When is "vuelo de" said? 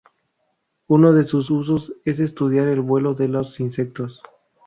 2.81-3.27